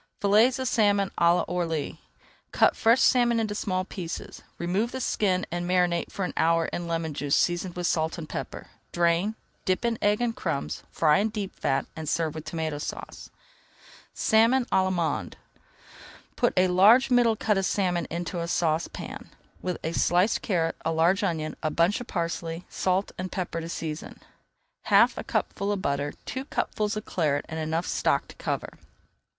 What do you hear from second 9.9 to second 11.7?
egg and crumbs, fry in deep